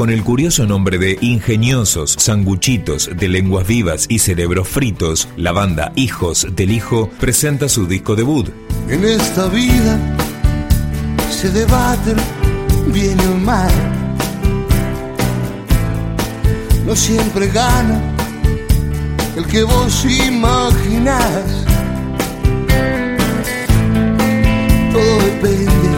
Con 0.00 0.08
el 0.08 0.24
curioso 0.24 0.66
nombre 0.66 0.96
de 0.96 1.18
Ingeniosos 1.20 2.16
Sanguchitos 2.18 3.10
de 3.14 3.28
Lenguas 3.28 3.66
Vivas 3.66 4.06
y 4.08 4.20
Cerebros 4.20 4.66
Fritos, 4.66 5.28
la 5.36 5.52
banda 5.52 5.92
Hijos 5.94 6.46
del 6.52 6.70
Hijo 6.70 7.10
presenta 7.20 7.68
su 7.68 7.86
disco 7.86 8.16
debut. 8.16 8.48
En 8.88 9.04
esta 9.04 9.46
vida 9.48 9.98
se 11.30 11.50
debate 11.50 12.14
bien 12.86 13.18
y 13.20 13.44
mal. 13.44 13.70
No 16.86 16.96
siempre 16.96 17.48
gana 17.48 18.00
el 19.36 19.44
que 19.48 19.64
vos 19.64 20.06
imaginás. 20.06 21.44
Todo 24.94 25.18
depende 25.18 25.90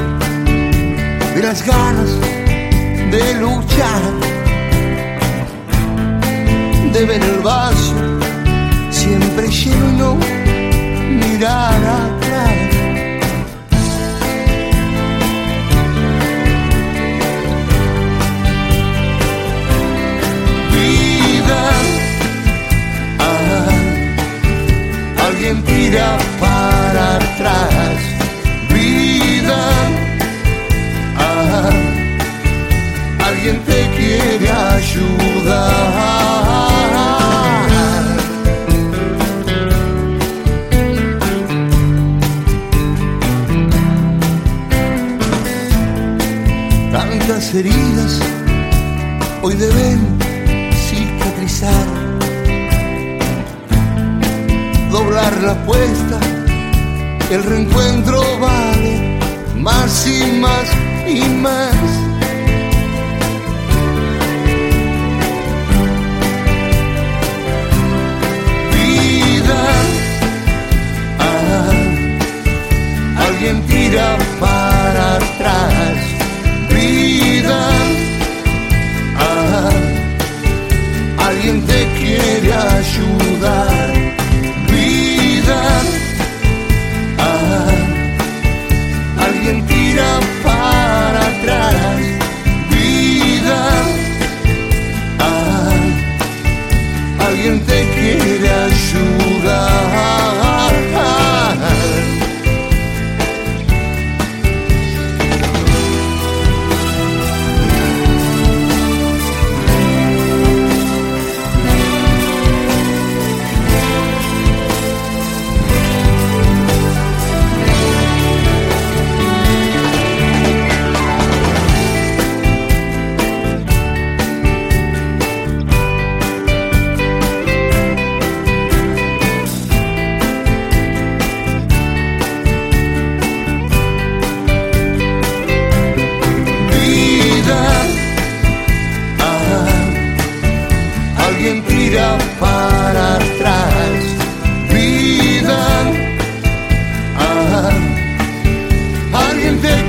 de 1.37 1.41
las 1.45 1.65
ganas 1.65 2.42
de 3.13 3.35
luchar, 3.35 4.03
de 6.95 7.05
ver 7.05 7.23
el 7.23 7.41
vaso 7.41 7.82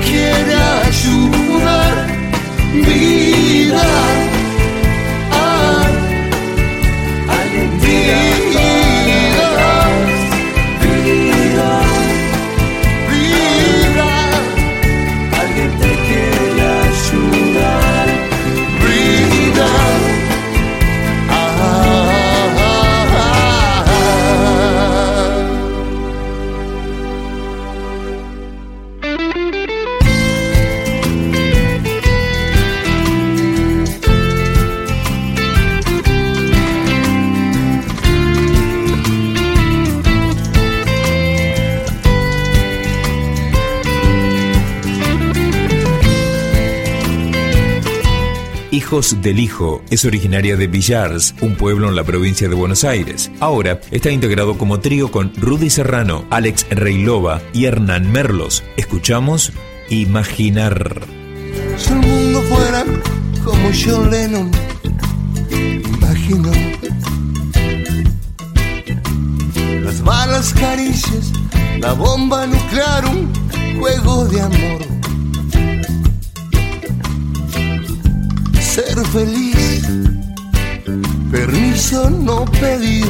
alguien 0.04 0.43
Hijos 48.84 49.16
del 49.22 49.38
Hijo 49.38 49.82
es 49.88 50.04
originaria 50.04 50.56
de 50.56 50.66
Villars, 50.66 51.34
un 51.40 51.54
pueblo 51.54 51.88
en 51.88 51.96
la 51.96 52.04
provincia 52.04 52.50
de 52.50 52.54
Buenos 52.54 52.84
Aires. 52.84 53.30
Ahora 53.40 53.80
está 53.90 54.10
integrado 54.10 54.58
como 54.58 54.80
trío 54.80 55.10
con 55.10 55.32
Rudy 55.36 55.70
Serrano, 55.70 56.26
Alex 56.28 56.66
Reilova 56.68 57.40
y 57.54 57.64
Hernán 57.64 58.12
Merlos. 58.12 58.62
Escuchamos 58.76 59.52
Imaginar. 59.88 61.00
Si 61.78 61.94
el 61.94 62.00
mundo 62.00 62.42
fuera 62.42 62.84
como 63.42 63.70
John 63.72 64.10
Lennon, 64.10 64.50
imagino 65.50 66.52
las 69.82 70.02
balas 70.04 70.52
caricias, 70.52 71.32
la 71.78 71.94
bomba 71.94 72.46
nuclear, 72.46 73.06
un 73.06 73.32
juego 73.80 74.26
de 74.26 74.42
amor. 74.42 74.94
Ser 78.74 79.06
feliz, 79.12 79.86
permiso 81.30 82.10
no 82.10 82.44
pedir. 82.44 83.06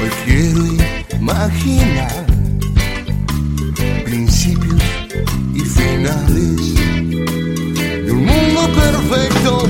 Hoy 0.00 0.10
quiero 0.24 0.66
imaginar 1.16 2.26
principios 4.04 4.82
y 5.54 5.60
finales 5.60 6.74
de 8.04 8.10
un 8.10 8.24
mundo 8.24 8.68
perfecto. 8.74 9.68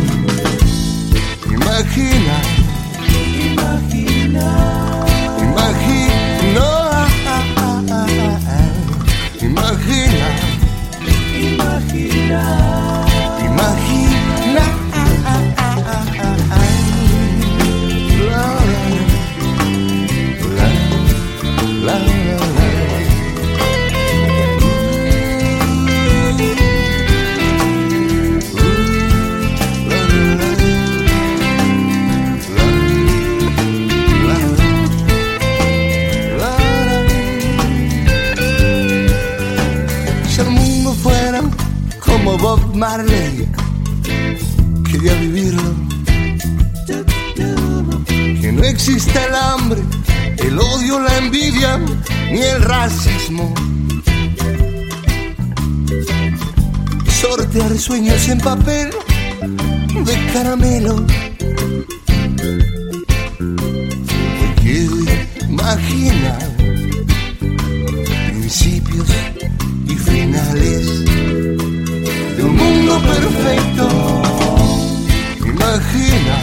Imagina. 1.52 2.27
Como 42.28 42.38
Bob 42.38 42.74
Marley 42.74 43.48
quería 44.90 45.14
vivirlo. 45.14 45.74
Que 48.40 48.52
no 48.52 48.64
exista 48.64 49.24
el 49.24 49.34
hambre, 49.34 49.80
el 50.38 50.58
odio, 50.58 51.00
la 51.00 51.16
envidia 51.18 51.78
ni 52.30 52.40
el 52.40 52.62
racismo. 52.62 53.54
Sortear 57.20 57.78
sueños 57.78 58.28
en 58.28 58.38
papel 58.40 58.90
de 60.04 60.32
caramelo. 60.32 61.06
Quiero 64.60 64.96
imaginar 65.48 66.56
principios 68.30 69.08
y 69.86 69.94
finales 69.94 71.07
perfecto. 73.00 73.88
Imagina, 75.44 76.34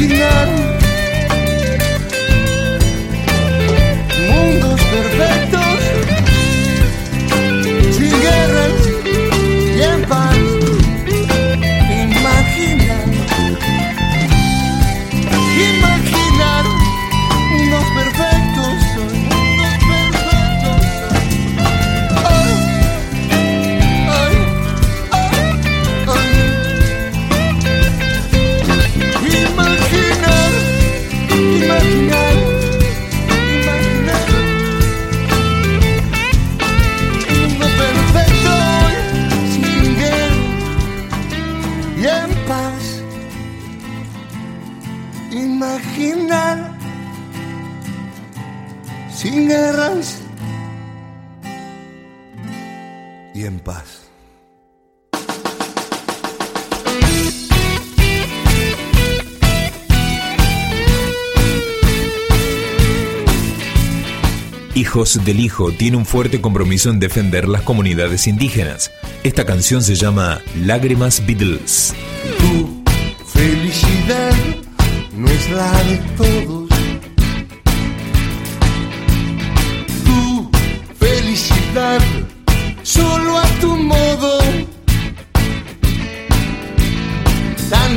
Imaginar 0.00 0.39
mundos 0.39 0.39
sin 49.14 49.48
guerras 49.48 50.18
y 53.34 53.44
en 53.44 53.58
paz. 53.60 54.10
Hijos 64.74 65.22
del 65.24 65.40
Hijo 65.40 65.72
tiene 65.72 65.98
un 65.98 66.06
fuerte 66.06 66.40
compromiso 66.40 66.88
en 66.90 67.00
defender 67.00 67.46
las 67.48 67.62
comunidades 67.62 68.26
indígenas. 68.26 68.90
Esta 69.24 69.44
canción 69.44 69.82
se 69.82 69.94
llama 69.94 70.40
Lágrimas 70.56 71.24
Beatles. 71.26 71.92
Tu 72.38 72.82
felicidad 73.26 74.32
no 75.14 75.28
es 75.28 75.50
la 75.50 75.82
de 75.84 75.96
todos. 76.16 76.49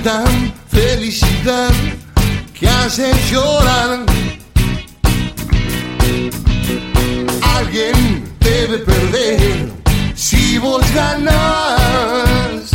Tanta 0.04 0.30
felicidad 0.68 1.72
que 2.54 2.68
hace 2.68 3.10
llorar. 3.32 4.06
Alguien 7.56 8.36
debe 8.42 8.80
perder 8.80 9.72
si 10.14 10.58
vos 10.58 10.84
ganas. 10.94 12.72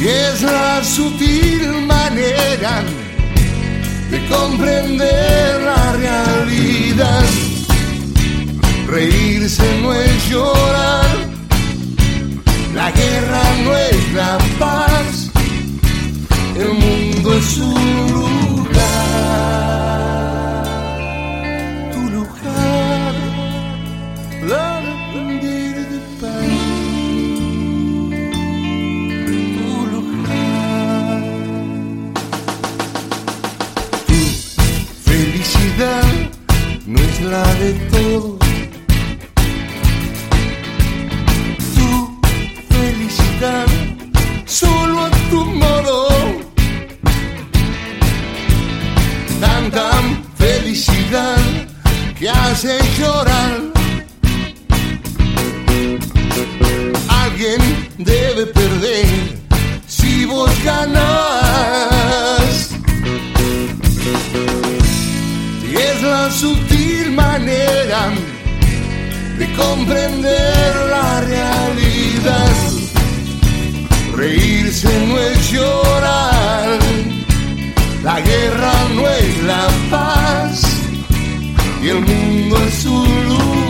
Y 0.00 0.08
es 0.08 0.42
la 0.42 0.82
sutil 0.82 1.86
manera 1.86 2.82
de 4.10 4.26
comprender 4.26 5.60
la 5.62 5.92
realidad. 5.92 7.24
Reírse 8.88 9.80
no 9.80 9.92
es 9.92 10.28
llorar, 10.28 11.01
la 12.82 12.90
guerra 12.90 13.42
no 13.64 13.76
es 13.76 14.12
la 14.12 14.38
paz, 14.58 15.30
el 16.56 16.72
mundo 16.84 17.32
es 17.34 17.58
un 17.58 18.12
lugar. 18.12 19.81
Alguien 57.42 57.88
debe 57.98 58.46
perder 58.46 59.06
si 59.88 60.24
vos 60.26 60.50
ganas. 60.64 61.10
Y 65.68 65.74
es 65.74 66.02
la 66.02 66.30
sutil 66.30 67.10
manera 67.10 68.12
de 69.38 69.52
comprender 69.54 70.76
la 70.88 71.20
realidad. 71.22 72.52
Reírse 74.14 75.06
no 75.08 75.18
es 75.18 75.50
llorar, 75.50 76.78
la 78.04 78.20
guerra 78.20 78.72
no 78.94 79.08
es 79.08 79.42
la 79.42 79.68
paz 79.90 80.62
y 81.82 81.88
el 81.88 82.00
mundo 82.02 82.56
es 82.68 82.84
un 82.84 83.28
lugar. 83.28 83.61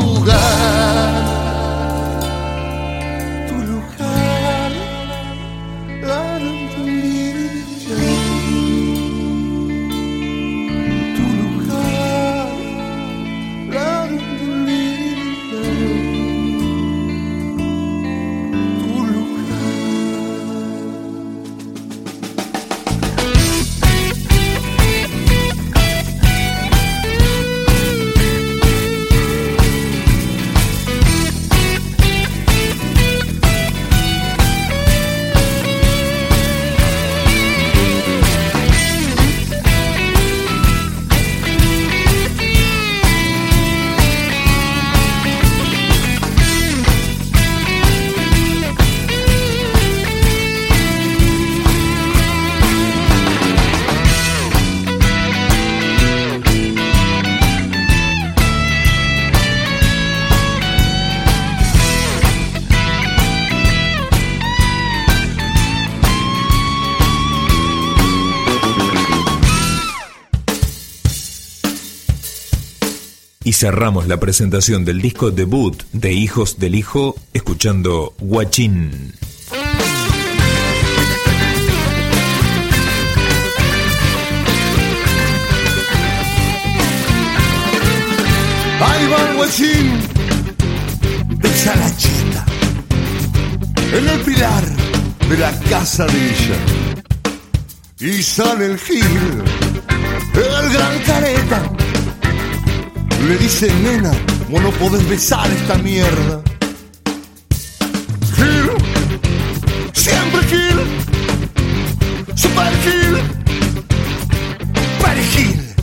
Y 73.52 73.54
cerramos 73.54 74.08
la 74.08 74.16
presentación 74.16 74.86
del 74.86 75.02
disco 75.02 75.30
debut 75.30 75.82
de 75.92 76.14
Hijos 76.14 76.58
del 76.58 76.74
Hijo 76.74 77.16
escuchando 77.34 78.14
Guachín. 78.18 79.12
Ahí 88.80 89.06
va 89.10 89.34
guachín, 89.34 90.00
besa 91.36 91.76
la 91.76 91.94
chita, 91.98 92.46
en 93.92 94.08
el 94.08 94.20
pilar 94.20 94.64
de 95.28 95.36
la 95.36 95.52
casa 95.68 96.06
de 96.06 96.30
ella. 96.30 96.56
Y 98.00 98.22
sale 98.22 98.64
el 98.64 98.78
gil, 98.78 99.42
el 100.36 100.72
gran 100.72 100.98
careta. 101.00 101.91
Le 103.28 103.38
dice, 103.38 103.72
nena, 103.84 104.10
vos 104.48 104.60
no 104.60 104.70
podés 104.72 105.08
besar 105.08 105.48
esta 105.50 105.76
mierda. 105.78 106.42
Gil, 108.34 108.70
siempre 109.92 110.40
Gil, 110.48 110.78
super 112.34 112.72
Gil, 112.82 113.16
perejil. 115.02 115.74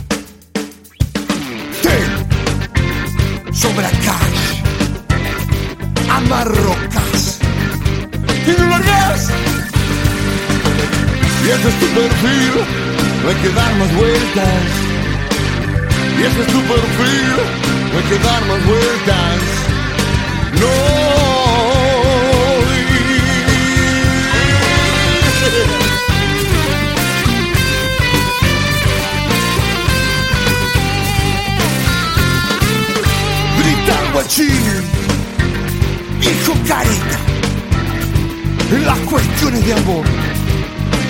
Te 1.82 3.54
sobra 3.54 3.90
cash, 4.04 4.42
amarrocas 6.10 7.38
y 8.46 8.60
largas. 8.60 9.30
Y 11.42 11.48
ese 11.48 11.68
es 11.68 11.80
tu 11.80 11.86
perfil, 11.86 12.52
no 13.22 13.28
hay 13.30 13.36
que 13.36 13.48
dar 13.48 13.74
más 13.76 13.94
vueltas. 13.94 14.89
Y 16.20 16.22
ese 16.22 16.40
es 16.42 16.46
tu 16.48 16.60
perfil, 16.60 17.30
no 17.90 17.98
hay 17.98 18.04
que 18.04 18.18
dar 18.18 18.44
más 18.46 18.66
vueltas. 18.66 19.40
No. 20.60 21.00
Guachín, 34.12 34.50
hijo 36.20 36.52
careta, 36.66 37.18
en 38.72 38.84
las 38.84 38.98
cuestiones 39.00 39.64
de 39.64 39.72
amor. 39.72 40.04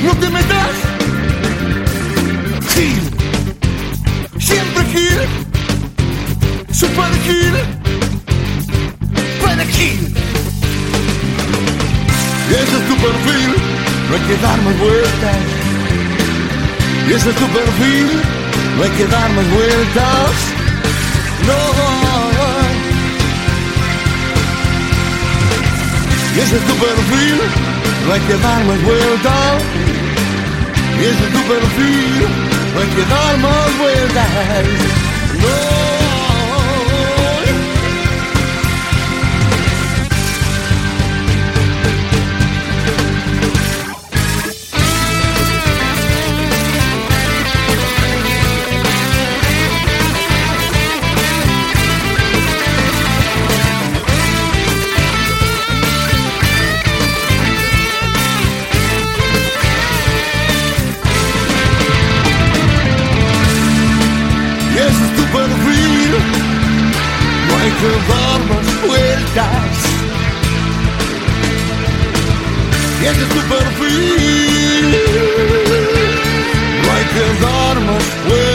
No 0.04 0.14
te 0.16 0.28
metas, 0.28 0.70
Gil, 2.74 3.09
Gil, 4.92 5.20
super 6.72 7.10
para 9.42 9.64
Gil. 9.64 10.14
Y 12.48 12.52
ese 12.52 12.76
es 12.76 12.88
tu 12.88 12.96
perfil, 12.96 13.50
no 14.08 14.16
hay 14.16 14.22
que 14.22 14.36
dar 14.42 14.58
más 14.62 14.78
vueltas. 14.78 15.36
Ese 17.08 17.30
es 17.30 17.36
tu 17.36 17.46
perfil, 17.46 18.08
no 18.76 18.82
hay 18.82 18.90
que 18.90 19.06
dar 19.06 19.30
más 19.30 19.50
vueltas. 19.50 20.30
No. 21.46 21.60
Ese 26.42 26.56
es 26.56 26.62
tu 26.66 26.74
perfil, 26.74 27.38
no 28.06 28.12
hay 28.12 28.20
que 28.20 28.36
dar 28.36 28.64
más 28.64 28.82
vueltas. 28.82 29.62
Ese 31.00 31.24
es 31.26 31.32
tu 31.32 31.42
perfil, 31.52 32.26
no 32.74 32.80
hay 32.80 32.88
que 32.88 33.04
dar 33.04 33.38
más 33.38 33.78
vueltas. 33.78 34.28
No. 35.40 35.99
Que 67.80 67.86
dar 68.12 68.40
más 68.50 68.68
vueltas. 68.86 69.72
Y 73.00 73.04
ese 73.06 73.22
es 73.22 73.28
tu 73.28 73.40
perfil, 73.54 74.86
no 76.82 76.88
hay 76.92 77.04
que 77.14 77.26
dar 77.40 77.76
vueltas. 78.28 78.49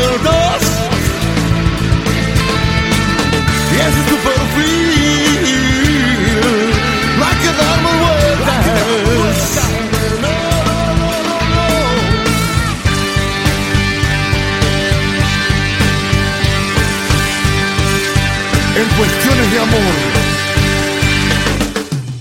En 18.76 18.88
cuestiones 18.98 19.52
de 19.52 19.60
amor. 19.60 19.94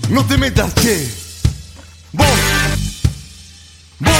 No 0.09 0.25
te 0.25 0.37
metas, 0.37 0.73
che. 0.75 1.07
Vos, 2.13 2.27
vos, 3.99 4.15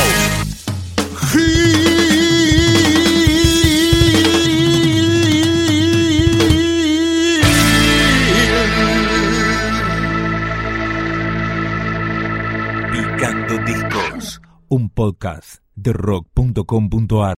Picando 12.92 13.58
Discos, 13.65 14.42
un 14.68 14.89
podcast 14.89 15.62
de 15.75 15.94
rock.com.ar. 15.94 17.34